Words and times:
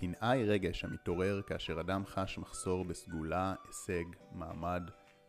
קנאה 0.00 0.30
היא 0.30 0.44
רגש 0.44 0.84
המתעורר 0.84 1.40
כאשר 1.46 1.80
אדם 1.80 2.06
חש 2.06 2.38
מחסור 2.38 2.84
בסגולה, 2.84 3.54
הישג, 3.66 4.04
מעמד, 4.32 4.82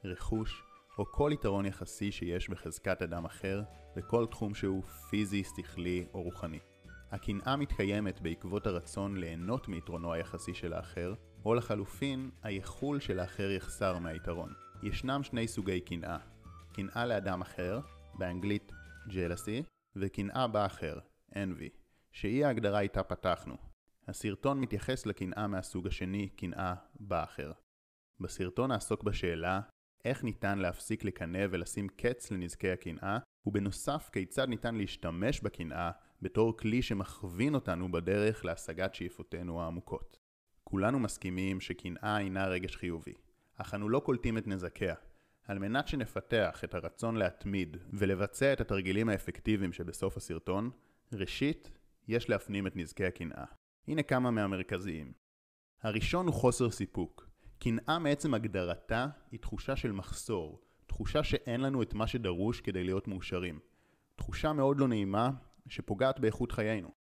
רכוש 0.04 0.64
או 0.98 1.06
כל 1.06 1.32
יתרון 1.34 1.66
יחסי 1.66 2.12
שיש 2.12 2.50
בחזקת 2.50 3.02
אדם 3.02 3.26
אחר 3.26 3.62
בכל 3.96 4.26
תחום 4.26 4.56
שהוא 4.56 4.84
פיזי, 4.84 5.44
שכלי 5.44 6.06
או 6.14 6.22
רוחני. 6.22 6.60
הקנאה 7.12 7.56
מתקיימת 7.56 8.22
בעקבות 8.22 8.68
הרצון 8.68 9.18
ליהנות 9.18 9.68
מיתרונו 9.68 10.14
היחסי 10.14 10.54
של 10.54 10.74
האחר, 10.74 11.14
או 11.46 11.56
לחלופין, 11.56 12.30
היכול 12.44 13.00
של 13.00 13.20
האחר 13.20 13.52
יחסר 13.52 14.00
מהיתרון. 14.00 14.54
ישנם 14.84 15.24
שני 15.24 15.48
סוגי 15.48 15.82
קנאה, 15.82 16.18
קנאה 16.74 17.06
לאדם 17.06 17.42
אחר, 17.42 17.80
באנגלית 18.14 18.72
jealousy, 19.08 19.64
וקנאה 19.96 20.48
באחר, 20.48 21.00
envy, 21.34 21.70
שהיא 22.12 22.46
ההגדרה 22.46 22.80
איתה 22.80 23.04
פתחנו. 23.04 23.69
הסרטון 24.10 24.60
מתייחס 24.60 25.06
לקנאה 25.06 25.48
מהסוג 25.48 25.88
השני, 25.88 26.30
קנאה 26.30 26.74
באחר. 27.00 27.52
בסרטון 28.20 28.72
נעסוק 28.72 29.04
בשאלה 29.04 29.62
איך 30.06 30.24
ניתן 30.24 30.60
להפסיק 30.60 31.04
לקנא 31.04 31.46
ולשים 31.52 31.88
קץ 31.88 32.32
לנזקי 32.32 32.72
הקנאה, 32.72 33.18
ובנוסף 33.46 34.10
כיצד 34.14 34.50
ניתן 34.50 34.76
להשתמש 34.76 35.42
בקנאה 35.42 35.92
בתור 36.22 36.58
כלי 36.58 36.82
שמכווין 36.82 37.56
אותנו 37.56 37.92
בדרך 37.92 38.46
להשגת 38.46 38.96
שאיפותינו 38.96 39.62
העמוקות. 39.62 40.20
כולנו 40.64 41.00
מסכימים 41.00 41.62
שקנאה 41.62 42.20
אינה 42.20 42.48
רגש 42.48 42.76
חיובי, 42.76 43.14
אך 43.56 43.74
אנו 43.74 43.90
לא 43.90 44.00
קולטים 44.00 44.38
את 44.38 44.48
נזקיה. 44.48 44.96
על 45.48 45.60
מנת 45.60 45.88
שנפתח 45.88 46.64
את 46.64 46.74
הרצון 46.74 47.16
להתמיד 47.16 47.78
ולבצע 47.94 48.54
את 48.54 48.62
התרגילים 48.62 49.10
האפקטיביים 49.10 49.74
שבסוף 49.74 50.18
הסרטון, 50.18 50.70
ראשית, 51.14 51.72
יש 52.08 52.30
להפנים 52.30 52.68
את 52.68 52.76
נזקי 52.76 53.06
הקנאה. 53.06 53.46
הנה 53.88 54.04
כמה 54.04 54.32
מהמרכזיים. 54.32 55.14
הראשון 55.82 56.26
הוא 56.26 56.36
חוסר 56.36 56.70
סיפוק. 56.70 57.30
קנאה 57.60 58.00
מעצם 58.00 58.34
הגדרתה 58.34 59.08
היא 59.32 59.40
תחושה 59.40 59.76
של 59.76 59.92
מחסור, 59.92 60.62
תחושה 60.86 61.24
שאין 61.24 61.62
לנו 61.62 61.82
את 61.82 61.94
מה 61.94 62.08
שדרוש 62.08 62.62
כדי 62.62 62.84
להיות 62.84 63.08
מאושרים. 63.08 63.60
תחושה 64.16 64.54
מאוד 64.54 64.80
לא 64.80 64.88
נעימה 64.88 65.30
שפוגעת 65.68 66.20
באיכות 66.20 66.52
חיינו. 66.52 66.92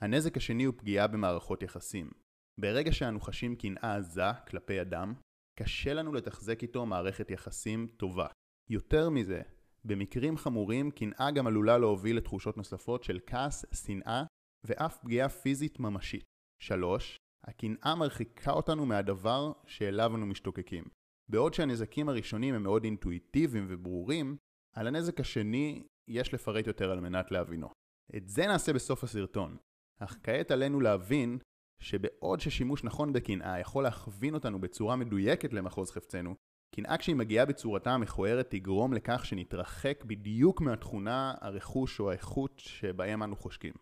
הנזק 0.00 0.36
השני 0.36 0.64
הוא 0.64 0.74
פגיעה 0.78 1.06
במערכות 1.06 1.62
יחסים. 1.62 2.10
ברגע 2.58 2.92
שאנו 2.92 3.20
חשים 3.20 3.56
קנאה 3.56 3.96
עזה 3.96 4.32
כלפי 4.48 4.80
אדם, 4.80 5.14
קשה 5.54 5.94
לנו 5.94 6.12
לתחזק 6.12 6.62
איתו 6.62 6.86
מערכת 6.86 7.30
יחסים 7.30 7.88
טובה. 7.96 8.26
יותר 8.70 9.10
מזה, 9.10 9.42
במקרים 9.84 10.36
חמורים 10.36 10.90
קנאה 10.90 11.30
גם 11.30 11.46
עלולה 11.46 11.78
להוביל 11.78 12.16
לתחושות 12.16 12.56
נוספות 12.56 13.04
של 13.04 13.18
כעס, 13.26 13.64
שנאה 13.84 14.22
ואף 14.64 14.98
פגיעה 14.98 15.28
פיזית 15.28 15.80
ממשית. 15.80 16.24
3. 16.62 17.16
הקנאה 17.44 17.94
מרחיקה 17.94 18.50
אותנו 18.50 18.86
מהדבר 18.86 19.52
שאליו 19.66 20.16
אנו 20.16 20.26
משתוקקים. 20.26 20.84
בעוד 21.30 21.54
שהנזקים 21.54 22.08
הראשונים 22.08 22.54
הם 22.54 22.62
מאוד 22.62 22.84
אינטואיטיביים 22.84 23.66
וברורים, 23.68 24.36
על 24.76 24.86
הנזק 24.86 25.20
השני 25.20 25.86
יש 26.08 26.34
לפרט 26.34 26.66
יותר 26.66 26.90
על 26.90 27.00
מנת 27.00 27.30
להבינו. 27.30 27.68
את 28.16 28.28
זה 28.28 28.46
נעשה 28.46 28.72
בסוף 28.72 29.04
הסרטון, 29.04 29.56
אך 29.98 30.18
כעת 30.22 30.50
עלינו 30.50 30.80
להבין 30.80 31.38
שבעוד 31.80 32.40
ששימוש 32.40 32.84
נכון 32.84 33.12
בקנאה 33.12 33.60
יכול 33.60 33.84
להכווין 33.84 34.34
אותנו 34.34 34.60
בצורה 34.60 34.96
מדויקת 34.96 35.52
למחוז 35.52 35.90
חפצנו, 35.90 36.34
קנאה 36.74 36.98
כשהיא 36.98 37.16
מגיעה 37.16 37.46
בצורתה 37.46 37.90
המכוערת 37.90 38.50
תגרום 38.50 38.92
לכך 38.92 39.26
שנתרחק 39.26 40.04
בדיוק 40.06 40.60
מהתכונה, 40.60 41.34
הרכוש 41.40 42.00
או 42.00 42.10
האיכות 42.10 42.58
שבהם 42.58 43.22
אנו 43.22 43.36
חושקים. 43.36 43.72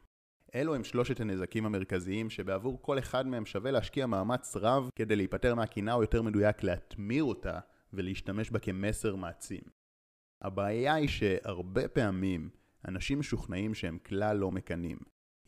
אלו 0.57 0.75
הם 0.75 0.85
שלושת 0.85 1.21
הנזקים 1.21 1.67
המרכזיים 1.67 2.31
שבעבור 2.31 2.83
כל 2.83 2.99
אחד 2.99 3.27
מהם 3.27 3.47
שווה 3.47 3.71
להשקיע 3.71 4.07
מאמץ 4.07 4.57
רב 4.57 4.91
כדי 4.95 5.17
להיפטר 5.17 5.55
מהקנאה 5.55 5.95
או 5.95 6.03
יותר 6.03 6.23
מדויק 6.23 6.63
להטמיר 6.63 7.25
אותה 7.25 7.59
ולהשתמש 7.93 8.51
בה 8.51 8.59
כמסר 8.59 9.17
מעצים. 9.17 9.63
הבעיה 10.43 10.95
היא 10.95 11.09
שהרבה 11.09 11.89
פעמים 11.89 12.51
אנשים 12.89 13.19
משוכנעים 13.19 13.75
שהם 13.75 13.99
כלל 13.99 14.37
לא 14.37 14.51
מקנאים. 14.51 14.99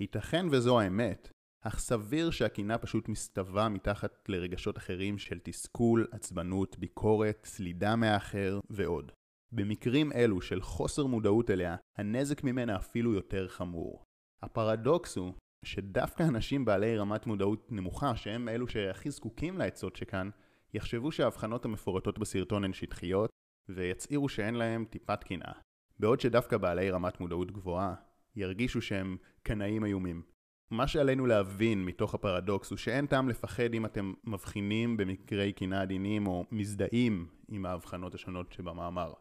ייתכן 0.01 0.47
וזו 0.51 0.81
האמת, 0.81 1.31
אך 1.61 1.79
סביר 1.79 2.31
שהקנאה 2.31 2.79
פשוט 2.79 3.09
מסתווה 3.09 3.69
מתחת 3.69 4.29
לרגשות 4.29 4.79
אחרים 4.79 5.19
של 5.19 5.39
תסכול, 5.43 6.07
עצבנות, 6.13 6.79
ביקורת, 6.79 7.43
סלידה 7.45 7.97
מהאחר 7.97 8.61
ועוד. 8.71 9.13
במקרים 9.53 10.13
אלו 10.13 10.41
של 10.41 10.61
חוסר 10.61 11.07
מודעות 11.07 11.51
אליה, 11.51 11.77
הנזק 11.97 12.45
ממנה 12.45 12.77
אפילו 12.77 13.13
יותר 13.13 13.49
חמור. 13.49 14.08
הפרדוקס 14.43 15.17
הוא 15.17 15.33
שדווקא 15.65 16.23
אנשים 16.23 16.65
בעלי 16.65 16.97
רמת 16.97 17.27
מודעות 17.27 17.73
נמוכה, 17.73 18.17
שהם 18.17 18.49
אלו 18.49 18.69
שהכי 18.69 19.11
זקוקים 19.11 19.59
לעצות 19.59 19.97
שכאן, 19.97 20.31
יחשבו 20.75 21.13
שההבחנות 21.13 21.65
המפורטות 21.65 22.19
בסרטון 22.19 22.65
הן 22.65 22.73
שטחיות, 22.73 23.31
ויצהירו 23.69 24.29
שאין 24.29 24.55
להם 24.55 24.85
טיפת 24.85 25.25
קנאה. 25.25 25.53
בעוד 25.99 26.21
שדווקא 26.21 26.57
בעלי 26.57 26.91
רמת 26.91 27.21
מודעות 27.21 27.51
גבוהה, 27.51 27.95
ירגישו 28.37 28.83
שהם 28.83 29.17
קנאים 29.43 29.85
איומים. 29.85 30.23
מה 30.71 30.87
שעלינו 30.87 31.27
להבין 31.27 31.85
מתוך 31.85 32.15
הפרדוקס 32.15 32.71
הוא 32.71 32.79
שאין 32.79 33.07
טעם 33.07 33.29
לפחד 33.29 33.75
אם 33.75 33.85
אתם 33.85 34.13
מבחינים 34.25 34.97
במקרי 34.97 35.53
קנאה 35.53 35.83
עדינים 35.83 36.27
או 36.27 36.45
מזדהים 36.51 37.27
עם 37.49 37.67
ההבחנות 37.67 38.15
השונות 38.15 38.53
שבמאמר. 38.53 39.13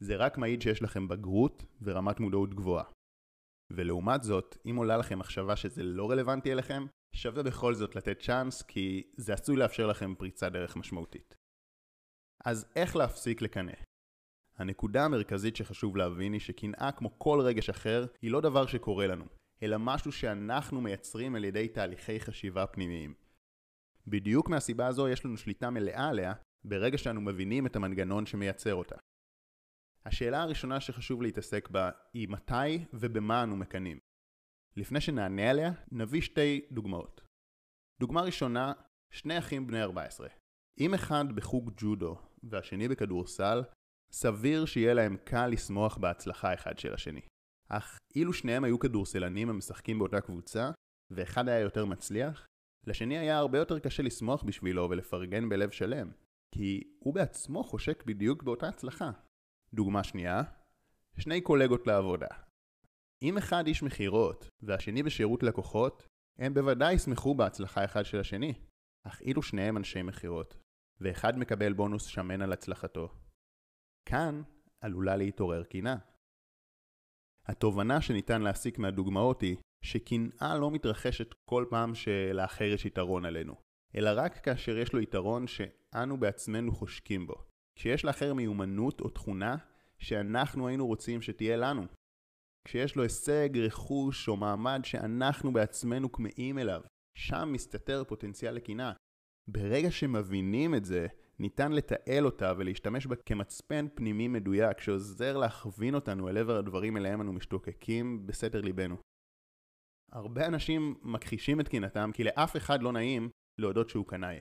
זה 0.00 0.16
רק 0.16 0.38
מעיד 0.38 0.62
שיש 0.62 0.82
לכם 0.82 1.08
בגרות 1.08 1.64
ורמת 1.82 2.20
מודעות 2.20 2.54
גבוהה. 2.54 2.84
ולעומת 3.70 4.22
זאת, 4.22 4.56
אם 4.70 4.76
עולה 4.76 4.96
לכם 4.96 5.18
מחשבה 5.18 5.56
שזה 5.56 5.82
לא 5.82 6.10
רלוונטי 6.10 6.52
אליכם, 6.52 6.86
שווה 7.14 7.42
בכל 7.42 7.74
זאת 7.74 7.96
לתת 7.96 8.20
צ'אנס, 8.22 8.62
כי 8.62 9.12
זה 9.16 9.34
עשוי 9.34 9.56
לאפשר 9.56 9.86
לכם 9.86 10.14
פריצה 10.14 10.48
דרך 10.48 10.76
משמעותית. 10.76 11.34
אז 12.44 12.66
איך 12.76 12.96
להפסיק 12.96 13.42
לקנא? 13.42 13.72
הנקודה 14.56 15.04
המרכזית 15.04 15.56
שחשוב 15.56 15.96
להבין 15.96 16.32
היא 16.32 16.40
שקנאה 16.40 16.92
כמו 16.92 17.18
כל 17.18 17.40
רגש 17.40 17.70
אחר, 17.70 18.06
היא 18.22 18.30
לא 18.30 18.40
דבר 18.40 18.66
שקורה 18.66 19.06
לנו, 19.06 19.24
אלא 19.62 19.76
משהו 19.78 20.12
שאנחנו 20.12 20.80
מייצרים 20.80 21.34
על 21.34 21.44
ידי 21.44 21.68
תהליכי 21.68 22.20
חשיבה 22.20 22.66
פנימיים. 22.66 23.14
בדיוק 24.06 24.48
מהסיבה 24.48 24.86
הזו 24.86 25.08
יש 25.08 25.24
לנו 25.24 25.36
שליטה 25.36 25.70
מלאה 25.70 26.08
עליה, 26.08 26.32
ברגע 26.64 26.98
שאנו 26.98 27.20
מבינים 27.20 27.66
את 27.66 27.76
המנגנון 27.76 28.26
שמייצר 28.26 28.74
אותה. 28.74 28.96
השאלה 30.06 30.42
הראשונה 30.42 30.80
שחשוב 30.80 31.22
להתעסק 31.22 31.68
בה 31.68 31.90
היא 32.14 32.28
מתי 32.28 32.84
ובמה 32.92 33.42
אנו 33.42 33.56
מקנאים. 33.56 33.98
לפני 34.76 35.00
שנענה 35.00 35.50
עליה, 35.50 35.72
נביא 35.92 36.20
שתי 36.20 36.60
דוגמאות. 36.70 37.20
דוגמה 38.00 38.22
ראשונה, 38.22 38.72
שני 39.12 39.38
אחים 39.38 39.66
בני 39.66 39.82
14. 39.82 40.28
אם 40.80 40.94
אחד 40.94 41.24
בחוג 41.34 41.70
ג'ודו 41.76 42.16
והשני 42.42 42.88
בכדורסל, 42.88 43.62
סביר 44.12 44.66
שיהיה 44.66 44.94
להם 44.94 45.16
קל 45.24 45.46
לשמוח 45.46 45.96
בהצלחה 45.96 46.54
אחד 46.54 46.78
של 46.78 46.94
השני. 46.94 47.20
אך 47.68 47.98
אילו 48.16 48.32
שניהם 48.32 48.64
היו 48.64 48.78
כדורסלנים 48.78 49.50
המשחקים 49.50 49.98
באותה 49.98 50.20
קבוצה, 50.20 50.70
ואחד 51.10 51.48
היה 51.48 51.60
יותר 51.60 51.84
מצליח, 51.84 52.46
לשני 52.86 53.18
היה 53.18 53.38
הרבה 53.38 53.58
יותר 53.58 53.78
קשה 53.78 54.02
לשמוח 54.02 54.42
בשבילו 54.42 54.90
ולפרגן 54.90 55.48
בלב 55.48 55.70
שלם, 55.70 56.10
כי 56.54 56.96
הוא 56.98 57.14
בעצמו 57.14 57.64
חושק 57.64 58.02
בדיוק 58.06 58.42
באותה 58.42 58.68
הצלחה. 58.68 59.10
דוגמה 59.74 60.04
שנייה, 60.04 60.42
שני 61.18 61.40
קולגות 61.40 61.86
לעבודה. 61.86 62.28
אם 63.22 63.38
אחד 63.38 63.66
איש 63.66 63.82
מכירות 63.82 64.48
והשני 64.62 65.02
בשירות 65.02 65.42
לקוחות, 65.42 66.06
הם 66.38 66.54
בוודאי 66.54 66.94
ישמחו 66.94 67.34
בהצלחה 67.34 67.84
אחד 67.84 68.04
של 68.04 68.20
השני. 68.20 68.54
אך 69.06 69.20
אילו 69.20 69.42
שניהם 69.42 69.76
אנשי 69.76 70.02
מכירות, 70.02 70.56
ואחד 71.00 71.38
מקבל 71.38 71.72
בונוס 71.72 72.06
שמן 72.06 72.42
על 72.42 72.52
הצלחתו, 72.52 73.08
כאן 74.08 74.42
עלולה 74.80 75.16
להתעורר 75.16 75.64
קנאה. 75.64 75.96
התובנה 77.46 78.00
שניתן 78.00 78.42
להסיק 78.42 78.78
מהדוגמאות 78.78 79.40
היא 79.40 79.56
שקנאה 79.84 80.58
לא 80.58 80.70
מתרחשת 80.70 81.34
כל 81.44 81.66
פעם 81.70 81.94
שלאחר 81.94 82.64
יש 82.64 82.86
יתרון 82.86 83.24
עלינו, 83.24 83.54
אלא 83.96 84.10
רק 84.16 84.44
כאשר 84.44 84.78
יש 84.78 84.92
לו 84.92 85.00
יתרון 85.00 85.46
שאנו 85.46 86.20
בעצמנו 86.20 86.72
חושקים 86.72 87.26
בו. 87.26 87.45
כשיש 87.76 88.04
לאחר 88.04 88.34
מיומנות 88.34 89.00
או 89.00 89.08
תכונה 89.08 89.56
שאנחנו 89.98 90.68
היינו 90.68 90.86
רוצים 90.86 91.22
שתהיה 91.22 91.56
לנו. 91.56 91.86
כשיש 92.64 92.96
לו 92.96 93.02
הישג, 93.02 93.48
רכוש 93.58 94.28
או 94.28 94.36
מעמד 94.36 94.80
שאנחנו 94.84 95.52
בעצמנו 95.52 96.12
כמהים 96.12 96.58
אליו, 96.58 96.80
שם 97.16 97.48
מסתתר 97.52 98.04
פוטנציאל 98.04 98.54
לקנאה. 98.54 98.92
ברגע 99.48 99.90
שמבינים 99.90 100.74
את 100.74 100.84
זה, 100.84 101.06
ניתן 101.38 101.72
לתעל 101.72 102.24
אותה 102.24 102.52
ולהשתמש 102.56 103.06
בה 103.06 103.16
כמצפן 103.16 103.86
פנימי 103.94 104.28
מדויק 104.28 104.80
שעוזר 104.80 105.36
להכווין 105.36 105.94
אותנו 105.94 106.28
אל 106.28 106.38
עבר 106.38 106.56
הדברים 106.56 106.96
אליהם 106.96 107.20
אנו 107.20 107.32
משתוקקים 107.32 108.26
בסתר 108.26 108.60
ליבנו. 108.60 108.96
הרבה 110.12 110.46
אנשים 110.46 110.94
מכחישים 111.02 111.60
את 111.60 111.68
קנאתם 111.68 112.10
כי 112.14 112.24
לאף 112.24 112.56
אחד 112.56 112.82
לא 112.82 112.92
נעים 112.92 113.30
להודות 113.58 113.88
שהוא 113.88 114.06
קנאי, 114.06 114.40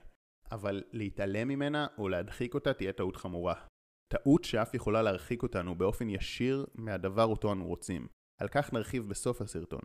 אבל 0.51 0.83
להתעלם 0.91 1.47
ממנה 1.47 1.87
או 1.97 2.09
להדחיק 2.09 2.53
אותה 2.53 2.73
תהיה 2.73 2.93
טעות 2.93 3.15
חמורה. 3.15 3.65
טעות 4.07 4.43
שאף 4.43 4.73
יכולה 4.73 5.01
להרחיק 5.01 5.43
אותנו 5.43 5.75
באופן 5.75 6.09
ישיר 6.09 6.65
מהדבר 6.75 7.25
אותו 7.25 7.51
אנו 7.51 7.67
רוצים. 7.67 8.07
על 8.41 8.47
כך 8.47 8.73
נרחיב 8.73 9.09
בסוף 9.09 9.41
הסרטון. 9.41 9.81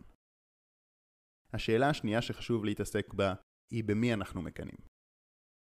השאלה 1.53 1.89
השנייה 1.89 2.21
שחשוב 2.21 2.65
להתעסק 2.65 3.13
בה 3.13 3.33
היא 3.71 3.83
במי 3.83 4.13
אנחנו 4.13 4.41
מקנאים. 4.41 4.77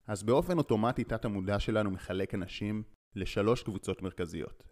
אז 0.08 0.24
באופן 0.24 0.58
אוטומטי 0.58 1.04
תת 1.04 1.26
המודע 1.26 1.60
שלנו 1.60 1.92
מחלק 1.92 2.36
אנשים 2.36 2.84
לשלוש 3.16 3.64
קבוצות 3.64 4.02
מרכזיות. 4.02 4.64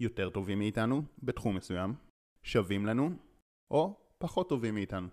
יותר 0.00 0.30
טובים 0.30 0.58
מאיתנו 0.58 1.02
בתחום 1.22 1.56
מסוים, 1.56 1.94
שווים 2.42 2.86
לנו, 2.86 3.10
או 3.70 4.10
פחות 4.18 4.48
טובים 4.48 4.74
מאיתנו. 4.74 5.08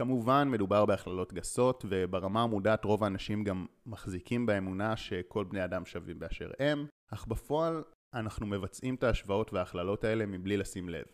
כמובן 0.00 0.48
מדובר 0.50 0.86
בהכללות 0.86 1.32
גסות, 1.32 1.84
וברמה 1.88 2.42
המודעת 2.42 2.84
רוב 2.84 3.04
האנשים 3.04 3.44
גם 3.44 3.66
מחזיקים 3.86 4.46
באמונה 4.46 4.96
שכל 4.96 5.44
בני 5.44 5.64
אדם 5.64 5.86
שווים 5.86 6.18
באשר 6.18 6.50
הם, 6.58 6.86
אך 7.12 7.26
בפועל 7.26 7.82
אנחנו 8.14 8.46
מבצעים 8.46 8.94
את 8.94 9.02
ההשוואות 9.02 9.52
וההכללות 9.52 10.04
האלה 10.04 10.26
מבלי 10.26 10.56
לשים 10.56 10.88
לב. 10.88 11.04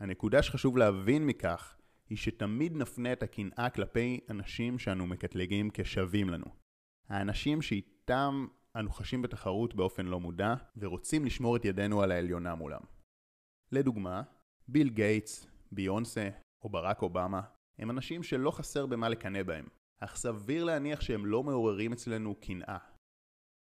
הנקודה 0.00 0.42
שחשוב 0.42 0.76
להבין 0.76 1.26
מכך, 1.26 1.76
היא 2.08 2.18
שתמיד 2.18 2.76
נפנה 2.76 3.12
את 3.12 3.22
הקנאה 3.22 3.70
כלפי 3.70 4.20
אנשים 4.30 4.78
שאנו 4.78 5.06
מקטלגים 5.06 5.70
כשווים 5.74 6.30
לנו. 6.30 6.46
האנשים 7.08 7.62
שאיתם 7.62 8.46
אנו 8.76 8.90
חשים 8.90 9.22
בתחרות 9.22 9.74
באופן 9.74 10.06
לא 10.06 10.20
מודע, 10.20 10.54
ורוצים 10.76 11.24
לשמור 11.24 11.56
את 11.56 11.64
ידינו 11.64 12.02
על 12.02 12.12
העליונה 12.12 12.54
מולם. 12.54 12.80
לדוגמה, 13.72 14.22
ביל 14.68 14.88
גייטס, 14.88 15.46
ביונסה 15.72 16.28
או 16.62 16.68
ברק 16.68 17.02
אובמה 17.02 17.40
הם 17.78 17.90
אנשים 17.90 18.22
שלא 18.22 18.50
חסר 18.50 18.86
במה 18.86 19.08
לקנא 19.08 19.42
בהם, 19.42 19.66
אך 20.00 20.16
סביר 20.16 20.64
להניח 20.64 21.00
שהם 21.00 21.26
לא 21.26 21.42
מעוררים 21.42 21.92
אצלנו 21.92 22.34
קנאה. 22.34 22.78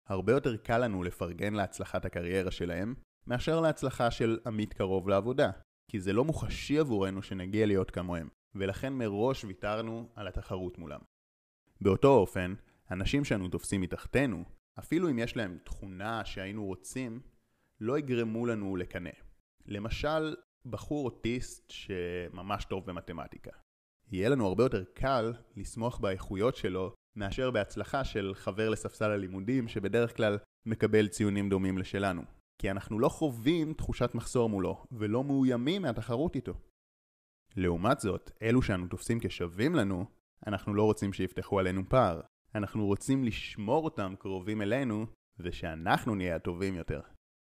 הרבה 0.08 0.34
יותר 0.34 0.58
קל 0.58 0.78
לנו 0.78 1.04
לפרגן 1.04 1.54
להצלחת 1.54 2.06
הקריירה 2.06 2.52
שלהם, 2.52 2.96
מאשר 3.28 3.62
להצלחה 3.62 4.12
של 4.12 4.40
עמית 4.46 4.74
קרוב 4.74 5.10
לעבודה, 5.10 5.52
כי 5.92 6.00
זה 6.00 6.14
לא 6.14 6.26
מוחשי 6.26 6.80
עבורנו 6.80 7.22
שנגיע 7.22 7.66
להיות 7.66 7.92
כמוהם, 7.92 8.30
ולכן 8.56 8.94
מראש 8.94 9.44
ויתרנו 9.44 10.10
על 10.16 10.28
התחרות 10.28 10.78
מולם. 10.78 11.00
באותו 11.82 12.08
אופן, 12.08 12.54
אנשים 12.92 13.26
שאנו 13.26 13.50
תופסים 13.50 13.82
מתחתנו, 13.82 14.44
אפילו 14.80 15.10
אם 15.10 15.20
יש 15.20 15.38
להם 15.38 15.58
תכונה 15.64 16.26
שהיינו 16.26 16.66
רוצים, 16.66 17.22
לא 17.80 18.00
יגרמו 18.00 18.46
לנו 18.46 18.76
לקנא. 18.76 19.10
למשל, 19.66 20.36
בחור 20.66 21.06
אוטיסט 21.06 21.70
שממש 21.72 22.66
טוב 22.66 22.86
במתמטיקה. 22.86 23.52
יהיה 24.12 24.30
לנו 24.30 24.48
הרבה 24.48 24.64
יותר 24.64 24.84
קל 24.94 25.34
לסמוך 25.56 26.00
באיכויות 26.00 26.56
שלו 26.56 26.94
מאשר 27.16 27.52
בהצלחה 27.52 28.04
של 28.04 28.32
חבר 28.36 28.70
לספסל 28.70 29.12
הלימודים 29.12 29.68
שבדרך 29.68 30.18
כלל 30.18 30.38
מקבל 30.66 31.08
ציונים 31.08 31.50
דומים 31.50 31.78
לשלנו. 31.78 32.22
כי 32.62 32.72
אנחנו 32.72 33.00
לא 33.00 33.10
חווים 33.10 33.74
תחושת 33.74 34.16
מחסור 34.16 34.50
מולו, 34.50 34.86
ולא 34.92 35.24
מאוימים 35.24 35.82
מהתחרות 35.82 36.36
איתו. 36.36 36.54
לעומת 37.56 38.00
זאת, 38.00 38.32
אלו 38.42 38.62
שאנו 38.62 38.88
תופסים 38.88 39.20
כשווים 39.22 39.76
לנו, 39.76 40.06
אנחנו 40.48 40.74
לא 40.74 40.84
רוצים 40.84 41.14
שיפתחו 41.14 41.60
עלינו 41.60 41.90
פער. 41.90 42.22
אנחנו 42.56 42.86
רוצים 42.86 43.24
לשמור 43.24 43.86
אותם 43.86 44.14
קרובים 44.20 44.62
אלינו, 44.62 45.06
ושאנחנו 45.40 46.16
נהיה 46.16 46.36
הטובים 46.36 46.76
יותר. 46.76 47.02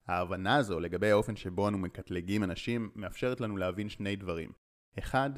ההבנה 0.07 0.55
הזו 0.55 0.79
לגבי 0.79 1.11
האופן 1.11 1.35
שבו 1.35 1.67
אנו 1.67 1.77
מקטלגים 1.77 2.43
אנשים, 2.43 2.91
מאפשרת 2.95 3.41
לנו 3.41 3.57
להבין 3.57 3.89
שני 3.89 4.15
דברים. 4.15 4.51
אחד, 4.99 5.29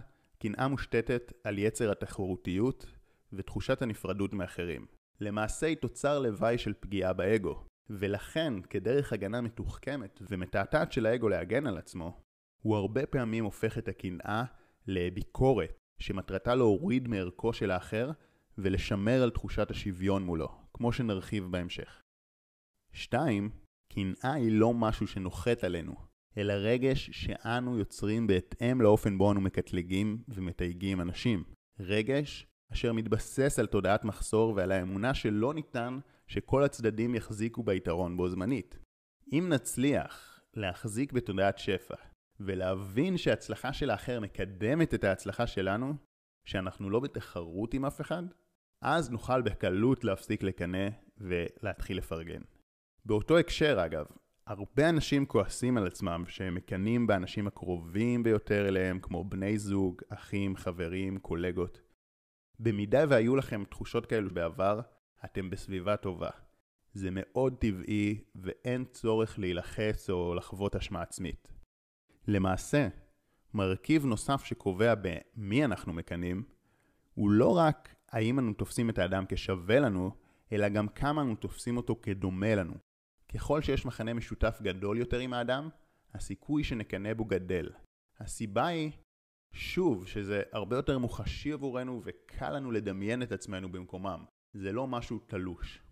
קנאה 0.41 0.67
מושתתת 0.67 1.33
על 1.43 1.59
יצר 1.59 1.91
התחרותיות 1.91 2.85
ותחושת 3.33 3.81
הנפרדות 3.81 4.33
מאחרים. 4.33 4.85
למעשה 5.19 5.67
היא 5.67 5.77
תוצר 5.77 6.19
לוואי 6.19 6.57
של 6.57 6.73
פגיעה 6.73 7.13
באגו, 7.13 7.65
ולכן 7.89 8.61
כדרך 8.61 9.13
הגנה 9.13 9.41
מתוחכמת 9.41 10.19
ומתעתעת 10.29 10.91
של 10.91 11.05
האגו 11.05 11.29
להגן 11.29 11.67
על 11.67 11.77
עצמו, 11.77 12.21
הוא 12.61 12.75
הרבה 12.75 13.05
פעמים 13.05 13.43
הופך 13.43 13.77
את 13.77 13.87
הקנאה 13.87 14.43
לביקורת 14.87 15.79
שמטרתה 15.99 16.55
להוריד 16.55 17.07
מערכו 17.07 17.53
של 17.53 17.71
האחר 17.71 18.11
ולשמר 18.57 19.23
על 19.23 19.29
תחושת 19.29 19.71
השוויון 19.71 20.23
מולו, 20.23 20.49
כמו 20.73 20.91
שנרחיב 20.91 21.43
בהמשך. 21.51 22.01
2. 22.93 23.49
קנאה 23.93 24.33
היא 24.33 24.51
לא 24.51 24.73
משהו 24.73 25.07
שנוחת 25.07 25.63
עלינו, 25.63 26.10
אלא 26.37 26.53
רגש 26.53 27.09
שאנו 27.13 27.77
יוצרים 27.77 28.27
בהתאם 28.27 28.81
לאופן 28.81 29.17
בו 29.17 29.31
אנו 29.31 29.41
מקטלגים 29.41 30.23
ומתייגים 30.27 31.01
אנשים. 31.01 31.43
רגש 31.79 32.47
אשר 32.73 32.93
מתבסס 32.93 33.59
על 33.59 33.65
תודעת 33.65 34.03
מחסור 34.03 34.53
ועל 34.55 34.71
האמונה 34.71 35.13
שלא 35.13 35.53
ניתן 35.53 35.99
שכל 36.27 36.63
הצדדים 36.63 37.15
יחזיקו 37.15 37.63
ביתרון 37.63 38.17
בו 38.17 38.29
זמנית. 38.29 38.79
אם 39.31 39.45
נצליח 39.49 40.39
להחזיק 40.53 41.13
בתודעת 41.13 41.57
שפע 41.57 41.95
ולהבין 42.39 43.17
שההצלחה 43.17 43.73
של 43.73 43.89
האחר 43.89 44.19
מקדמת 44.19 44.93
את 44.93 45.03
ההצלחה 45.03 45.47
שלנו, 45.47 45.93
שאנחנו 46.45 46.89
לא 46.89 46.99
בתחרות 46.99 47.73
עם 47.73 47.85
אף 47.85 48.01
אחד, 48.01 48.23
אז 48.81 49.11
נוכל 49.11 49.41
בקלות 49.41 50.03
להפסיק 50.03 50.43
לקנא 50.43 50.89
ולהתחיל 51.17 51.97
לפרגן. 51.97 52.41
באותו 53.05 53.37
הקשר 53.37 53.85
אגב, 53.85 54.05
הרבה 54.47 54.89
אנשים 54.89 55.25
כועסים 55.25 55.77
על 55.77 55.87
עצמם 55.87 56.23
שהם 56.27 56.55
מקנאים 56.55 57.07
באנשים 57.07 57.47
הקרובים 57.47 58.23
ביותר 58.23 58.67
אליהם 58.67 58.99
כמו 58.99 59.23
בני 59.23 59.57
זוג, 59.57 60.01
אחים, 60.09 60.55
חברים, 60.55 61.19
קולגות. 61.19 61.81
במידה 62.59 63.05
והיו 63.09 63.35
לכם 63.35 63.63
תחושות 63.69 64.05
כאלו 64.05 64.33
בעבר, 64.33 64.81
אתם 65.25 65.49
בסביבה 65.49 65.97
טובה. 65.97 66.29
זה 66.93 67.09
מאוד 67.11 67.55
טבעי 67.59 68.23
ואין 68.35 68.85
צורך 68.85 69.39
להילחץ 69.39 70.09
או 70.09 70.35
לחוות 70.35 70.75
אשמה 70.75 71.01
עצמית. 71.01 71.47
למעשה, 72.27 72.87
מרכיב 73.53 74.05
נוסף 74.05 74.43
שקובע 74.43 74.93
במי 74.95 75.65
אנחנו 75.65 75.93
מקנאים, 75.93 76.43
הוא 77.13 77.29
לא 77.31 77.57
רק 77.57 77.95
האם 78.09 78.39
אנו 78.39 78.53
תופסים 78.53 78.89
את 78.89 78.97
האדם 78.97 79.25
כשווה 79.29 79.79
לנו, 79.79 80.11
אלא 80.51 80.69
גם 80.69 80.87
כמה 80.87 81.21
אנו 81.21 81.35
תופסים 81.35 81.77
אותו 81.77 81.95
כדומה 82.01 82.55
לנו. 82.55 82.90
ככל 83.33 83.61
שיש 83.61 83.85
מכנה 83.85 84.13
משותף 84.13 84.59
גדול 84.61 84.97
יותר 84.97 85.19
עם 85.19 85.33
האדם, 85.33 85.69
הסיכוי 86.13 86.63
שנקנא 86.63 87.13
בו 87.13 87.25
גדל. 87.25 87.69
הסיבה 88.19 88.65
היא, 88.65 88.91
שוב, 89.53 90.07
שזה 90.07 90.43
הרבה 90.51 90.75
יותר 90.75 90.97
מוחשי 90.97 91.51
עבורנו 91.51 92.01
וקל 92.03 92.49
לנו 92.49 92.71
לדמיין 92.71 93.23
את 93.23 93.31
עצמנו 93.31 93.71
במקומם. 93.71 94.25
זה 94.53 94.71
לא 94.71 94.87
משהו 94.87 95.19
תלוש. 95.19 95.83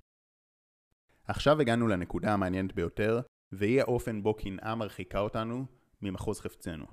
עכשיו 1.28 1.62
הגענו 1.62 1.88
לנקודה 1.88 2.34
המעניינת 2.34 2.76
ביותר, 2.76 3.22
והיא 3.52 3.82
האופן 3.82 4.24
בו 4.24 4.34
קנאה 4.34 4.76
מרחיקה 4.76 5.20
אותנו 5.20 5.66
ממחוז 6.02 6.40
חפצנו. 6.40 6.86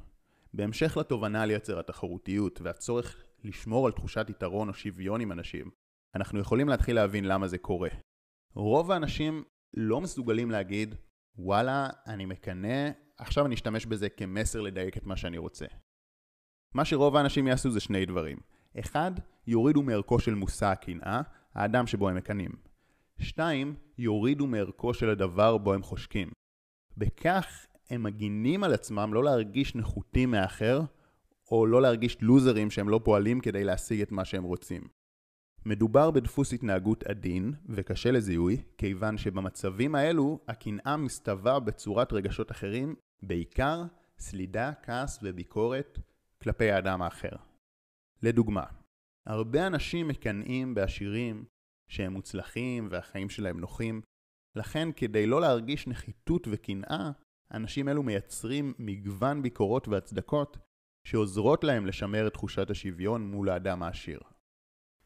בהמשך 0.54 0.96
לתובנה 0.96 1.42
על 1.42 1.50
יצר 1.50 1.78
התחרותיות 1.78 2.60
והצורך 2.60 3.24
לשמור 3.44 3.86
על 3.86 3.92
תחושת 3.92 4.26
יתרון 4.30 4.68
או 4.68 4.74
שוויון 4.74 5.20
עם 5.20 5.32
אנשים, 5.32 5.70
אנחנו 6.14 6.40
יכולים 6.40 6.68
להתחיל 6.68 6.96
להבין 6.96 7.24
למה 7.24 7.48
זה 7.48 7.58
קורה. 7.58 7.88
רוב 8.54 8.90
האנשים 8.90 9.44
לא 9.76 10.00
מסוגלים 10.00 10.50
להגיד, 10.50 10.94
וואלה, 11.36 11.88
אני 12.06 12.26
מקנא, 12.26 12.90
עכשיו 13.18 13.46
אני 13.46 13.54
אשתמש 13.54 13.86
בזה 13.86 14.08
כמסר 14.08 14.60
לדייק 14.60 14.96
את 14.96 15.06
מה 15.06 15.16
שאני 15.16 15.38
רוצה. 15.38 15.66
מה 16.74 16.84
שרוב 16.84 17.16
האנשים 17.16 17.46
יעשו 17.46 17.70
זה 17.70 17.80
שני 17.80 18.06
דברים. 18.06 18.38
אחד, 18.80 19.12
יורידו 19.46 19.82
מערכו 19.82 20.18
של 20.18 20.34
מושא 20.34 20.66
הקנאה, 20.66 21.20
האדם 21.54 21.86
שבו 21.86 22.08
הם 22.08 22.16
מקנאים. 22.16 22.52
שתיים, 23.18 23.76
יורידו 23.98 24.46
מערכו 24.46 24.94
של 24.94 25.10
הדבר 25.10 25.58
בו 25.58 25.74
הם 25.74 25.82
חושקים. 25.82 26.30
בכך 26.96 27.66
הם 27.90 28.02
מגינים 28.02 28.64
על 28.64 28.74
עצמם 28.74 29.14
לא 29.14 29.24
להרגיש 29.24 29.74
נחותים 29.74 30.30
מאחר, 30.30 30.80
או 31.50 31.66
לא 31.66 31.82
להרגיש 31.82 32.16
לוזרים 32.20 32.70
שהם 32.70 32.88
לא 32.88 33.00
פועלים 33.04 33.40
כדי 33.40 33.64
להשיג 33.64 34.00
את 34.00 34.12
מה 34.12 34.24
שהם 34.24 34.44
רוצים. 34.44 34.82
מדובר 35.66 36.10
בדפוס 36.10 36.52
התנהגות 36.52 37.04
עדין 37.04 37.52
וקשה 37.68 38.10
לזיהוי, 38.10 38.62
כיוון 38.78 39.18
שבמצבים 39.18 39.94
האלו 39.94 40.40
הקנאה 40.48 40.96
מסתווה 40.96 41.60
בצורת 41.60 42.12
רגשות 42.12 42.50
אחרים, 42.50 42.94
בעיקר 43.22 43.82
סלידה, 44.18 44.72
כעס 44.82 45.18
וביקורת 45.22 45.98
כלפי 46.42 46.70
האדם 46.70 47.02
האחר. 47.02 47.36
לדוגמה, 48.22 48.64
הרבה 49.26 49.66
אנשים 49.66 50.08
מקנאים 50.08 50.74
בעשירים 50.74 51.44
שהם 51.88 52.12
מוצלחים 52.12 52.88
והחיים 52.90 53.30
שלהם 53.30 53.60
נוחים, 53.60 54.00
לכן 54.56 54.88
כדי 54.96 55.26
לא 55.26 55.40
להרגיש 55.40 55.86
נחיתות 55.86 56.48
וקנאה, 56.50 57.10
אנשים 57.52 57.88
אלו 57.88 58.02
מייצרים 58.02 58.74
מגוון 58.78 59.42
ביקורות 59.42 59.88
והצדקות 59.88 60.58
שעוזרות 61.06 61.64
להם 61.64 61.86
לשמר 61.86 62.26
את 62.26 62.32
תחושת 62.32 62.70
השוויון 62.70 63.30
מול 63.30 63.48
האדם 63.48 63.82
העשיר. 63.82 64.20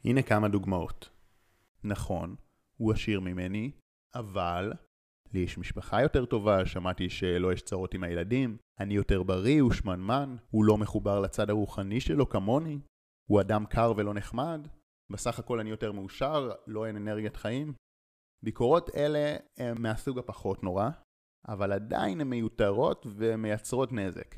הנה 0.04 0.22
כמה 0.22 0.48
דוגמאות. 0.48 1.10
נכון, 1.84 2.36
הוא 2.76 2.92
עשיר 2.92 3.20
ממני, 3.20 3.70
אבל 4.14 4.72
לי 5.32 5.40
יש 5.40 5.58
משפחה 5.58 6.02
יותר 6.02 6.24
טובה, 6.24 6.66
שמעתי 6.66 7.10
שלא 7.10 7.52
יש 7.52 7.62
צרות 7.62 7.94
עם 7.94 8.04
הילדים, 8.04 8.56
אני 8.80 8.94
יותר 8.94 9.22
בריא, 9.22 9.60
הוא 9.60 9.72
שמנמן, 9.72 10.36
הוא 10.50 10.64
לא 10.64 10.78
מחובר 10.78 11.20
לצד 11.20 11.50
הרוחני 11.50 12.00
שלו 12.00 12.28
כמוני, 12.28 12.78
הוא 13.30 13.40
אדם 13.40 13.66
קר 13.66 13.92
ולא 13.96 14.14
נחמד, 14.14 14.68
בסך 15.12 15.38
הכל 15.38 15.60
אני 15.60 15.70
יותר 15.70 15.92
מאושר, 15.92 16.50
לא 16.66 16.86
אין 16.86 16.96
אנרגיית 16.96 17.36
חיים. 17.36 17.72
ביקורות 18.44 18.90
אלה 18.96 19.36
הן 19.58 19.82
מהסוג 19.82 20.18
הפחות 20.18 20.62
נורא, 20.62 20.90
אבל 21.48 21.72
עדיין 21.72 22.20
הן 22.20 22.28
מיותרות 22.28 23.06
ומייצרות 23.10 23.92
נזק. 23.92 24.34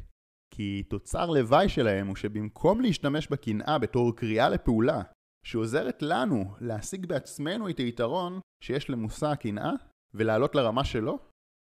כי 0.54 0.82
תוצר 0.82 1.30
לוואי 1.30 1.68
שלהם 1.68 2.06
הוא 2.06 2.16
שבמקום 2.16 2.80
להשתמש 2.80 3.28
בקנאה 3.28 3.78
בתור 3.78 4.16
קריאה 4.16 4.48
לפעולה, 4.48 5.02
שעוזרת 5.46 6.02
לנו 6.02 6.54
להשיג 6.60 7.06
בעצמנו 7.06 7.70
את 7.70 7.78
היתרון 7.78 8.40
שיש 8.64 8.90
למושא 8.90 9.26
הקנאה 9.26 9.72
ולעלות 10.14 10.54
לרמה 10.54 10.84
שלו, 10.84 11.18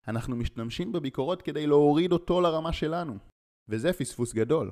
אנחנו 0.08 0.37
משתמשים 0.37 0.92
בביקורות 0.92 1.42
כדי 1.42 1.66
להוריד 1.66 2.12
אותו 2.12 2.40
לרמה 2.40 2.73
שלנו. 2.73 3.18
וזה 3.68 3.92
פספוס 3.92 4.35
גדול. 4.35 4.70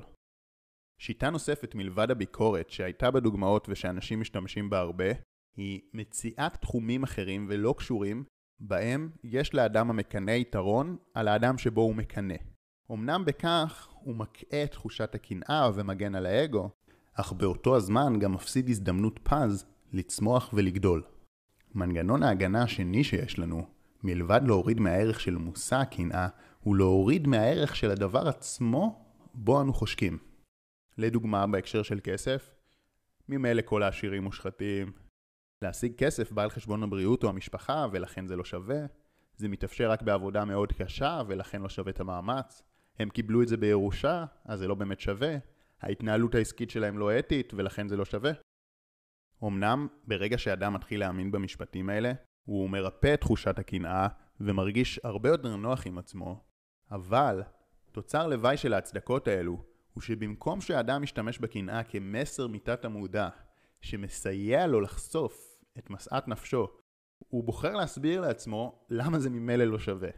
שיטה 1.01 1.29
נוספת 1.29 1.75
מלבד 1.75 2.11
הביקורת 2.11 2.69
שהייתה 2.69 3.11
בדוגמאות 3.11 3.67
ושאנשים 3.69 4.21
משתמשים 4.21 4.69
בה 4.69 4.79
הרבה, 4.79 5.05
היא 5.57 5.81
מציאת 5.93 6.53
תחומים 6.53 7.03
אחרים 7.03 7.47
ולא 7.49 7.75
קשורים, 7.77 8.23
בהם 8.59 9.11
יש 9.23 9.53
לאדם 9.53 9.89
המקנא 9.89 10.31
יתרון 10.31 10.97
על 11.13 11.27
האדם 11.27 11.57
שבו 11.57 11.81
הוא 11.81 11.95
מקנא. 11.95 12.35
אמנם 12.91 13.25
בכך 13.25 13.87
הוא 13.93 14.15
מקהה 14.15 14.63
את 14.63 14.71
תחושת 14.71 15.15
הקנאה 15.15 15.69
ומגן 15.75 16.15
על 16.15 16.25
האגו, 16.25 16.69
אך 17.19 17.33
באותו 17.33 17.75
הזמן 17.75 18.19
גם 18.19 18.33
מפסיד 18.33 18.69
הזדמנות 18.69 19.19
פז 19.23 19.65
לצמוח 19.93 20.49
ולגדול. 20.53 21.03
מנגנון 21.75 22.23
ההגנה 22.23 22.63
השני 22.63 23.03
שיש 23.03 23.39
לנו, 23.39 23.67
מלבד 24.03 24.41
להוריד 24.43 24.79
מהערך 24.79 25.19
של 25.19 25.35
מושא 25.35 25.75
הקנאה, 25.75 26.27
הוא 26.59 26.75
להוריד 26.75 27.27
מהערך 27.27 27.75
של 27.75 27.91
הדבר 27.91 28.27
עצמו 28.27 29.05
בו 29.33 29.61
אנו 29.61 29.73
חושקים. 29.73 30.17
לדוגמה, 30.97 31.47
בהקשר 31.47 31.83
של 31.83 31.99
כסף, 32.03 32.55
ממילא 33.29 33.61
כל 33.65 33.83
העשירים 33.83 34.23
מושחתים. 34.23 34.91
להשיג 35.61 35.95
כסף 35.95 36.31
בא 36.31 36.43
על 36.43 36.49
חשבון 36.49 36.83
הבריאות 36.83 37.23
או 37.23 37.29
המשפחה, 37.29 37.87
ולכן 37.91 38.27
זה 38.27 38.35
לא 38.35 38.45
שווה. 38.45 38.85
זה 39.37 39.47
מתאפשר 39.47 39.91
רק 39.91 40.01
בעבודה 40.01 40.45
מאוד 40.45 40.73
קשה, 40.73 41.21
ולכן 41.27 41.61
לא 41.61 41.69
שווה 41.69 41.91
את 41.91 41.99
המאמץ. 41.99 42.61
הם 42.99 43.09
קיבלו 43.09 43.41
את 43.41 43.47
זה 43.47 43.57
בירושה, 43.57 44.25
אז 44.45 44.59
זה 44.59 44.67
לא 44.67 44.75
באמת 44.75 44.99
שווה. 44.99 45.37
ההתנהלות 45.81 46.35
העסקית 46.35 46.69
שלהם 46.69 46.97
לא 46.97 47.19
אתית, 47.19 47.53
ולכן 47.53 47.87
זה 47.87 47.97
לא 47.97 48.05
שווה. 48.05 48.31
אמנם, 49.43 49.87
ברגע 50.07 50.37
שאדם 50.37 50.73
מתחיל 50.73 50.99
להאמין 50.99 51.31
במשפטים 51.31 51.89
האלה, 51.89 52.11
הוא 52.45 52.69
מרפא 52.69 53.13
את 53.13 53.21
תחושת 53.21 53.59
הקנאה, 53.59 54.07
ומרגיש 54.39 54.99
הרבה 55.03 55.29
יותר 55.29 55.55
נוח 55.55 55.87
עם 55.87 55.97
עצמו, 55.97 56.43
אבל 56.91 57.43
תוצר 57.91 58.27
לוואי 58.27 58.57
של 58.57 58.73
ההצדקות 58.73 59.27
האלו, 59.27 59.63
הוא 59.93 60.01
שבמקום 60.01 60.61
שהאדם 60.61 61.03
ישתמש 61.03 61.39
בקנאה 61.39 61.83
כמסר 61.83 62.47
מתת 62.47 62.85
המודע, 62.85 63.29
שמסייע 63.81 64.67
לו 64.67 64.81
לחשוף 64.81 65.59
את 65.77 65.89
משאת 65.89 66.27
נפשו, 66.27 66.67
הוא 67.29 67.43
בוחר 67.43 67.75
להסביר 67.75 68.21
לעצמו 68.21 68.85
למה 68.89 69.19
זה 69.19 69.29
ממילא 69.29 69.63
לא 69.63 69.79
שווה. 69.79 70.09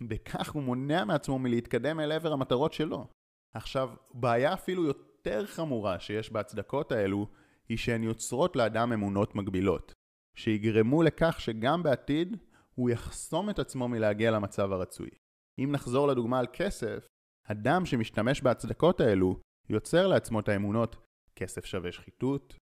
בכך 0.00 0.52
הוא 0.52 0.62
מונע 0.62 1.04
מעצמו 1.04 1.38
מלהתקדם 1.38 2.00
אל 2.00 2.12
עבר 2.12 2.32
המטרות 2.32 2.72
שלו. 2.72 3.06
עכשיו, 3.54 3.90
בעיה 4.14 4.54
אפילו 4.54 4.84
יותר 4.84 5.46
חמורה 5.46 6.00
שיש 6.00 6.30
בהצדקות 6.30 6.92
האלו, 6.92 7.28
היא 7.68 7.78
שהן 7.78 8.02
יוצרות 8.02 8.56
לאדם 8.56 8.92
אמונות 8.92 9.34
מגבילות, 9.34 9.92
שיגרמו 10.34 11.02
לכך 11.02 11.40
שגם 11.40 11.82
בעתיד 11.82 12.36
הוא 12.74 12.90
יחסום 12.90 13.50
את 13.50 13.58
עצמו 13.58 13.88
מלהגיע 13.88 14.30
למצב 14.30 14.72
הרצוי. 14.72 15.10
אם 15.58 15.72
נחזור 15.72 16.08
לדוגמה 16.08 16.38
על 16.38 16.46
כסף, 16.52 17.06
אדם 17.44 17.86
שמשתמש 17.86 18.42
בהצדקות 18.42 19.00
האלו 19.00 19.40
יוצר 19.68 20.06
לעצמו 20.06 20.40
את 20.40 20.48
האמונות 20.48 20.96
כסף 21.36 21.64
שווה 21.64 21.92
שחיתות, 21.92 22.56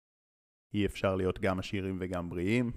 אי 0.75 0.87
אפשר 0.87 1.17
להיות 1.17 1.39
גם 1.39 1.59
עשירים 1.59 1.97
וגם 2.01 2.31
בריאים, 2.31 2.73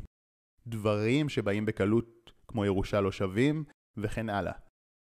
דברים 0.68 1.30
שבאים 1.30 1.66
בקלות 1.66 2.32
כמו 2.48 2.66
ירושה 2.66 3.02
לא 3.02 3.12
שווים, 3.12 3.64
וכן 3.98 4.30
הלאה. 4.30 4.54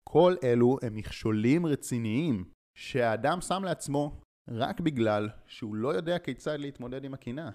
כל 0.10 0.36
אלו 0.44 0.78
הם 0.82 0.96
מכשולים 0.96 1.66
רציניים 1.66 2.52
שהאדם 2.76 3.42
שם 3.42 3.64
לעצמו 3.64 4.22
רק 4.48 4.80
בגלל 4.80 5.30
שהוא 5.48 5.76
לא 5.76 5.90
יודע 5.90 6.20
כיצד 6.20 6.60
להתמודד 6.60 7.04
עם 7.04 7.14
הקנאה. 7.14 7.50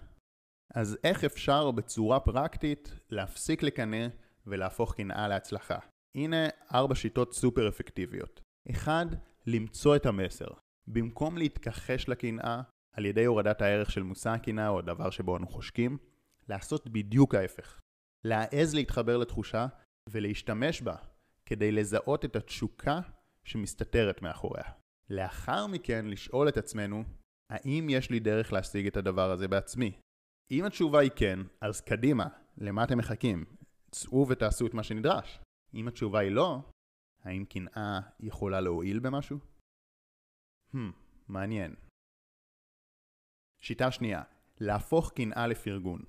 אז 0.74 0.98
איך 1.04 1.24
אפשר 1.24 1.70
בצורה 1.70 2.20
פרקטית 2.20 2.92
להפסיק 3.10 3.62
לקנא 3.62 4.06
ולהפוך 4.46 4.94
קנאה 4.94 5.28
להצלחה? 5.28 5.78
הנה 6.16 6.46
ארבע 6.74 6.94
שיטות 6.94 7.34
סופר 7.34 7.68
אפקטיביות. 7.68 8.40
1. 8.70 9.06
למצוא 9.46 9.96
את 9.96 10.06
המסר. 10.06 10.48
במקום 10.86 11.38
להתכחש 11.38 12.08
לקנאה 12.08 12.60
על 12.92 13.06
ידי 13.06 13.24
הורדת 13.24 13.62
הערך 13.62 13.90
של 13.90 14.02
מושא 14.02 14.30
הקנאה 14.30 14.68
או 14.68 14.78
הדבר 14.78 15.10
שבו 15.10 15.36
אנו 15.36 15.48
חושקים, 15.48 15.98
לעשות 16.48 16.88
בדיוק 16.88 17.34
ההפך. 17.34 17.80
להעז 18.24 18.74
להתחבר 18.74 19.16
לתחושה 19.16 19.66
ולהשתמש 20.10 20.82
בה 20.82 20.96
כדי 21.46 21.72
לזהות 21.72 22.24
את 22.24 22.36
התשוקה 22.36 23.00
שמסתתרת 23.44 24.22
מאחוריה. 24.22 24.64
לאחר 25.10 25.66
מכן 25.66 26.06
לשאול 26.06 26.48
את 26.48 26.56
עצמנו, 26.56 27.04
האם 27.50 27.86
יש 27.90 28.10
לי 28.10 28.20
דרך 28.20 28.52
להשיג 28.52 28.86
את 28.86 28.96
הדבר 28.96 29.30
הזה 29.30 29.48
בעצמי? 29.48 30.00
אם 30.50 30.64
התשובה 30.64 31.00
היא 31.00 31.10
כן, 31.16 31.38
אז 31.60 31.80
קדימה, 31.80 32.26
למה 32.58 32.84
אתם 32.84 32.98
מחכים? 32.98 33.44
צאו 33.90 34.28
ותעשו 34.28 34.66
את 34.66 34.74
מה 34.74 34.82
שנדרש. 34.82 35.40
אם 35.74 35.88
התשובה 35.88 36.18
היא 36.18 36.30
לא, 36.30 36.60
האם 37.22 37.44
קנאה 37.44 38.00
יכולה 38.20 38.60
להועיל 38.60 38.98
במשהו? 38.98 39.38
Hmm, 40.74 40.78
מעניין. 41.28 41.74
שיטה 43.60 43.90
שנייה, 43.90 44.22
להפוך 44.60 45.12
קנאה 45.12 45.46
לפרגון. 45.46 46.02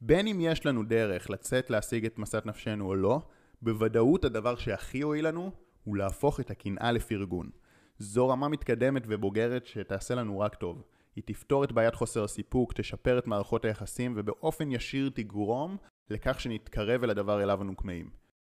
בין 0.00 0.26
אם 0.26 0.38
יש 0.40 0.66
לנו 0.66 0.82
דרך 0.82 1.30
לצאת 1.30 1.70
להשיג 1.70 2.06
את 2.06 2.18
משאת 2.18 2.46
נפשנו 2.46 2.86
או 2.86 2.94
לא, 2.94 3.28
בוודאות 3.62 4.24
הדבר 4.24 4.56
שהכי 4.56 5.02
הועיל 5.02 5.28
לנו 5.28 5.52
הוא 5.84 5.96
להפוך 5.96 6.40
את 6.40 6.50
הקנאה 6.50 6.92
לפרגון. 6.92 7.50
זו 7.98 8.28
רמה 8.28 8.48
מתקדמת 8.48 9.02
ובוגרת 9.08 9.66
שתעשה 9.66 10.14
לנו 10.14 10.40
רק 10.40 10.54
טוב. 10.54 10.82
היא 11.16 11.24
תפתור 11.26 11.64
את 11.64 11.72
בעיית 11.72 11.94
חוסר 11.94 12.24
הסיפוק, 12.24 12.72
תשפר 12.72 13.18
את 13.18 13.26
מערכות 13.26 13.64
היחסים 13.64 14.14
ובאופן 14.16 14.70
ישיר 14.70 15.10
תגרום 15.14 15.76
לכך 16.10 16.40
שנתקרב 16.40 17.02
אל 17.02 17.10
הדבר 17.10 17.42
אליו 17.42 17.62
אנו 17.62 17.76
כמהים. 17.76 18.10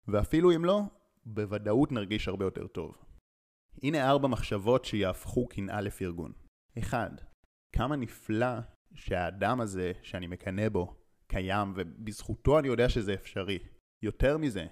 ואפילו 0.08 0.56
אם 0.56 0.64
לא, 0.64 0.80
בוודאות 1.24 1.92
נרגיש 1.92 2.28
הרבה 2.28 2.44
יותר 2.44 2.66
טוב. 2.66 2.96
הנה 3.82 4.10
ארבע 4.10 4.28
מחשבות 4.28 4.84
שיהפכו 4.84 5.48
קנאה 5.48 5.80
לפרגון. 5.80 6.32
1. 6.78 7.10
כמה 7.72 7.96
נפלא 7.96 8.56
שהאדם 8.94 9.60
הזה 9.60 9.92
שאני 10.02 10.26
מקנא 10.26 10.68
בו 10.68 10.96
קיים 11.26 11.72
ובזכותו 11.76 12.58
אני 12.58 12.68
יודע 12.68 12.88
שזה 12.88 13.14
אפשרי. 13.14 13.58
יותר 14.02 14.38
מזה, 14.38 14.66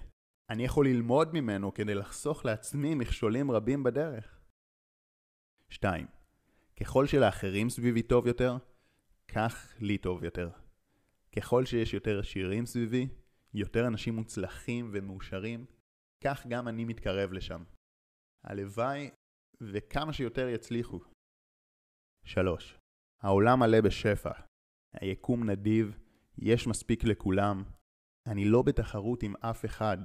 אני 0.49 0.63
יכול 0.63 0.87
ללמוד 0.87 1.33
ממנו 1.33 1.73
כדי 1.73 1.95
לחסוך 1.95 2.45
לעצמי 2.45 2.95
מכשולים 2.95 3.51
רבים 3.51 3.83
בדרך. 3.83 4.40
2. 5.71 6.07
ככל 6.79 7.07
שלאחרים 7.07 7.69
סביבי 7.69 8.01
טוב 8.01 8.27
יותר, 8.27 8.57
כך 9.27 9.73
לי 9.79 9.97
טוב 9.97 10.23
יותר. 10.23 10.49
ככל 11.35 11.65
שיש 11.65 11.93
יותר 11.93 12.19
עשירים 12.19 12.65
סביבי, 12.65 13.07
יותר 13.53 13.87
אנשים 13.87 14.15
מוצלחים 14.15 14.89
ומאושרים, 14.93 15.65
כך 16.23 16.47
גם 16.47 16.67
אני 16.67 16.85
מתקרב 16.85 17.33
לשם. 17.33 17.63
הלוואי 18.43 19.09
וכמה 19.61 20.13
שיותר 20.13 20.47
יצליחו. 20.47 20.99
3. 22.25 22.77
העולם 23.21 23.59
מלא 23.59 23.81
בשפע. 23.81 24.31
היקום 24.93 25.49
נדיב, 25.49 25.97
יש 26.37 26.67
מספיק 26.67 27.03
לכולם. 27.03 27.63
אני 28.27 28.45
לא 28.45 28.61
בתחרות 28.61 29.23
עם 29.23 29.35
אף 29.35 29.65
אחד. 29.65 29.97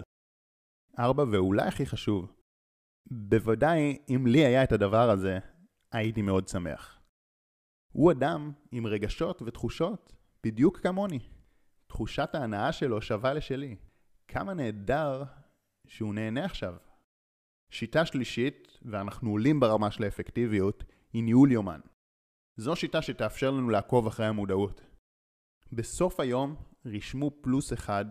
4. 0.98 1.24
ואולי 1.32 1.68
הכי 1.68 1.86
חשוב, 1.86 2.32
בוודאי 3.10 3.98
אם 4.08 4.26
לי 4.26 4.44
היה 4.44 4.64
את 4.64 4.72
הדבר 4.72 5.10
הזה, 5.10 5.38
הייתי 5.96 6.22
מאוד 6.22 6.48
שמח. 6.48 7.00
הוא 7.92 8.12
אדם 8.12 8.52
עם 8.72 8.86
רגשות 8.86 9.42
ותחושות 9.42 10.12
בדיוק 10.44 10.80
כמוני. 10.80 11.18
תחושת 11.86 12.34
ההנאה 12.34 12.72
שלו 12.72 13.02
שווה 13.02 13.34
לשלי. 13.34 13.76
כמה 14.28 14.54
נהדר 14.54 15.22
שהוא 15.86 16.14
נהנה 16.14 16.44
עכשיו. 16.44 16.76
שיטה 17.70 18.06
שלישית, 18.06 18.78
ואנחנו 18.82 19.30
עולים 19.30 19.60
ברמה 19.60 19.90
של 19.90 20.04
האפקטיביות, 20.04 20.84
היא 21.12 21.22
ניהול 21.22 21.52
יומן. 21.52 21.80
זו 22.56 22.76
שיטה 22.76 23.02
שתאפשר 23.02 23.50
לנו 23.50 23.70
לעקוב 23.70 24.06
אחרי 24.06 24.26
המודעות. 24.26 24.80
בסוף 25.72 26.20
היום 26.20 26.56
רשמו 26.84 27.30
פלוס 27.40 27.72
אחד 27.72 28.04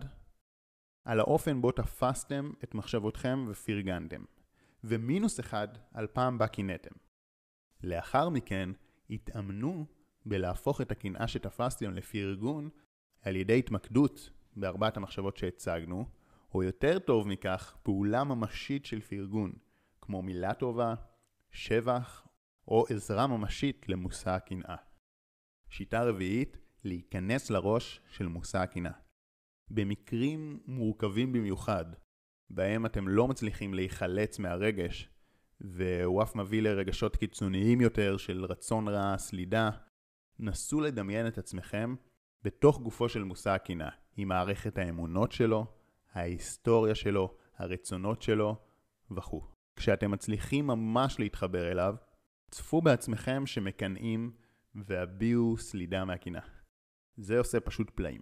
על 1.04 1.20
האופן 1.20 1.60
בו 1.60 1.72
תפסתם 1.72 2.50
את 2.64 2.74
מחשבותכם 2.74 3.46
ופרגנתם, 3.48 4.24
ומינוס 4.84 5.40
אחד 5.40 5.68
על 5.94 6.06
פעם 6.06 6.38
בה 6.38 6.48
קינאתם. 6.48 7.05
לאחר 7.82 8.28
מכן, 8.28 8.70
התאמנו 9.10 9.86
בלהפוך 10.26 10.80
את 10.80 10.90
הקנאה 10.90 11.28
שתפסתם 11.28 11.94
לפרגון 11.94 12.68
על 13.22 13.36
ידי 13.36 13.58
התמקדות 13.58 14.30
בארבעת 14.56 14.96
המחשבות 14.96 15.36
שהצגנו, 15.36 16.04
או 16.54 16.62
יותר 16.62 16.98
טוב 16.98 17.28
מכך, 17.28 17.76
פעולה 17.82 18.24
ממשית 18.24 18.86
של 18.86 19.00
פרגון, 19.00 19.52
כמו 20.00 20.22
מילה 20.22 20.54
טובה, 20.54 20.94
שבח, 21.50 22.26
או 22.68 22.84
עזרה 22.90 23.26
ממשית 23.26 23.88
למושא 23.88 24.30
הקנאה. 24.30 24.76
שיטה 25.68 26.04
רביעית, 26.04 26.56
להיכנס 26.84 27.50
לראש 27.50 28.00
של 28.08 28.26
מושא 28.26 28.58
הקנאה. 28.58 28.92
במקרים 29.68 30.60
מורכבים 30.66 31.32
במיוחד, 31.32 31.84
בהם 32.50 32.86
אתם 32.86 33.08
לא 33.08 33.28
מצליחים 33.28 33.74
להיחלץ 33.74 34.38
מהרגש, 34.38 35.08
והוא 35.60 36.22
אף 36.22 36.36
מביא 36.36 36.62
לרגשות 36.62 37.16
קיצוניים 37.16 37.80
יותר 37.80 38.16
של 38.16 38.44
רצון 38.44 38.88
רע, 38.88 39.18
סלידה, 39.18 39.70
נסו 40.38 40.80
לדמיין 40.80 41.26
את 41.26 41.38
עצמכם 41.38 41.94
בתוך 42.42 42.80
גופו 42.80 43.08
של 43.08 43.24
מושא 43.24 43.50
הקנאה, 43.50 43.90
היא 44.16 44.26
מערכת 44.26 44.78
האמונות 44.78 45.32
שלו, 45.32 45.66
ההיסטוריה 46.12 46.94
שלו, 46.94 47.36
הרצונות 47.56 48.22
שלו 48.22 48.56
וכו'. 49.10 49.44
כשאתם 49.76 50.10
מצליחים 50.10 50.66
ממש 50.66 51.18
להתחבר 51.18 51.72
אליו, 51.72 51.94
צפו 52.50 52.82
בעצמכם 52.82 53.46
שמקנאים 53.46 54.32
והביעו 54.74 55.56
סלידה 55.58 56.04
מהקנאה. 56.04 56.46
זה 57.16 57.38
עושה 57.38 57.60
פשוט 57.60 57.90
פלאים. 57.90 58.20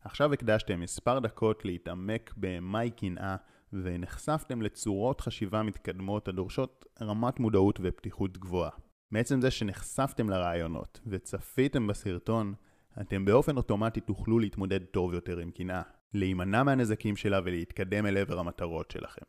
עכשיו 0.00 0.32
הקדשתם 0.32 0.80
מספר 0.80 1.18
דקות 1.18 1.64
להתעמק 1.64 2.34
במהי 2.36 2.90
קנאה 2.90 3.36
ונחשפתם 3.72 4.62
לצורות 4.62 5.20
חשיבה 5.20 5.62
מתקדמות 5.62 6.28
הדורשות 6.28 6.84
רמת 7.02 7.40
מודעות 7.40 7.78
ופתיחות 7.82 8.38
גבוהה. 8.38 8.70
מעצם 9.10 9.40
זה 9.40 9.50
שנחשפתם 9.50 10.30
לרעיונות 10.30 11.00
וצפיתם 11.06 11.86
בסרטון, 11.86 12.54
אתם 13.00 13.24
באופן 13.24 13.56
אוטומטי 13.56 14.00
תוכלו 14.00 14.38
להתמודד 14.38 14.84
טוב 14.84 15.14
יותר 15.14 15.38
עם 15.38 15.50
קנאה, 15.50 15.82
להימנע 16.14 16.62
מהנזקים 16.62 17.16
שלה 17.16 17.40
ולהתקדם 17.44 18.06
אל 18.06 18.16
עבר 18.16 18.38
המטרות 18.38 18.90
שלכם. 18.90 19.24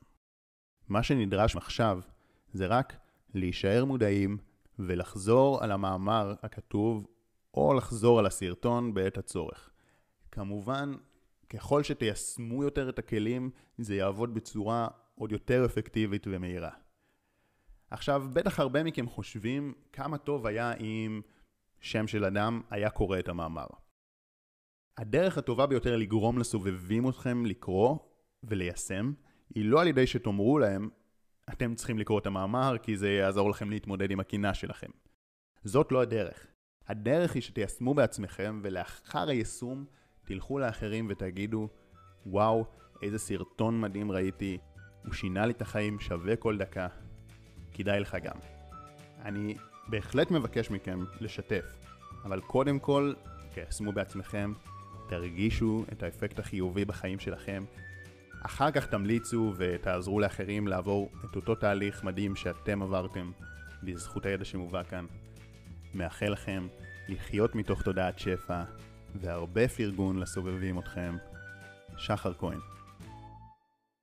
מה 0.90 1.04
שנדרש 1.04 1.56
עכשיו 1.56 2.00
זה 2.54 2.68
רק 2.68 2.96
להישאר 3.34 3.86
מודעים 3.86 4.38
ולחזור 4.80 5.64
על 5.64 5.72
המאמר 5.72 6.34
הכתוב 6.44 7.08
או 7.54 7.74
לחזור 7.74 8.20
על 8.20 8.26
הסרטון 8.26 8.94
בעת 8.94 9.18
הצורך. 9.18 9.70
כמובן, 10.32 10.94
ככל 11.54 11.84
שתיישמו 11.84 12.64
יותר 12.64 12.90
את 12.90 13.00
הכלים, 13.00 13.50
זה 13.78 13.96
יעבוד 13.96 14.34
בצורה 14.34 14.88
עוד 15.16 15.32
יותר 15.32 15.66
אפקטיבית 15.66 16.28
ומהירה. 16.28 16.72
עכשיו, 17.92 18.26
בטח 18.34 18.60
הרבה 18.60 18.84
מכם 18.84 19.08
חושבים 19.08 19.74
כמה 19.92 20.18
טוב 20.18 20.46
היה 20.46 20.74
אם 20.74 21.22
שם 21.80 22.08
של 22.08 22.26
אדם 22.26 22.62
היה 22.70 22.90
קורא 22.90 23.20
את 23.20 23.30
המאמר. 23.30 23.66
הדרך 24.98 25.38
הטובה 25.38 25.66
ביותר 25.66 25.96
לגרום 25.96 26.40
לסובבים 26.40 27.10
אתכם 27.10 27.46
לקרוא 27.46 27.98
וליישם, 28.44 29.14
היא 29.56 29.66
לא 29.66 29.82
על 29.82 29.88
ידי 29.88 30.08
שתאמרו 30.08 30.60
להם, 30.60 30.90
אתם 31.50 31.76
צריכים 31.76 32.00
לקרוא 32.00 32.20
את 32.20 32.26
המאמר 32.26 32.78
כי 32.82 32.98
זה 32.98 33.10
יעזור 33.10 33.50
לכם 33.50 33.70
להתמודד 33.70 34.12
עם 34.12 34.20
הקינה 34.20 34.54
שלכם. 34.54 34.90
זאת 35.64 35.92
לא 35.92 36.02
הדרך. 36.02 36.48
הדרך 36.88 37.34
היא 37.34 37.42
שתיישמו 37.42 37.94
בעצמכם 37.94 38.60
ולאחר 38.64 39.30
היישום 39.30 39.86
תלכו 40.26 40.60
לאחרים 40.60 41.08
ותגידו, 41.10 41.68
וואו, 42.26 42.66
איזה 43.02 43.20
סרטון 43.20 43.82
מדהים 43.82 44.12
ראיתי, 44.12 44.58
הוא 45.06 45.14
שינה 45.14 45.46
לי 45.46 45.54
את 45.54 45.62
החיים, 45.62 46.00
שווה 46.00 46.36
כל 46.36 46.58
דקה. 46.58 46.88
כדאי 47.74 48.00
לך 48.00 48.18
גם. 48.24 48.36
אני 49.26 49.56
בהחלט 49.88 50.32
מבקש 50.32 50.72
מכם 50.72 51.04
לשתף, 51.22 51.66
אבל 52.24 52.42
קודם 52.42 52.80
כל, 52.80 53.14
תיישמו 53.54 53.92
בעצמכם, 53.92 54.54
תרגישו 55.10 55.86
את 55.92 56.04
האפקט 56.04 56.40
החיובי 56.40 56.86
בחיים 56.86 57.20
שלכם, 57.20 57.64
אחר 58.46 58.72
כך 58.72 58.88
תמליצו 58.88 59.54
ותעזרו 59.58 60.20
לאחרים 60.20 60.68
לעבור 60.68 61.10
את 61.26 61.36
אותו 61.36 61.56
תהליך 61.56 62.04
מדהים 62.04 62.36
שאתם 62.36 62.82
עברתם 62.82 63.32
בזכות 63.84 64.26
הידע 64.26 64.46
שמובא 64.46 64.84
כאן. 64.84 65.06
מאחל 65.94 66.30
לכם 66.30 66.68
לחיות 67.08 67.56
מתוך 67.56 67.82
תודעת 67.82 68.20
שפע 68.20 68.64
והרבה 69.22 69.68
פרגון 69.68 70.20
לסובבים 70.20 70.80
אתכם. 70.80 71.18
שחר 71.98 72.34
כהן 72.34 72.60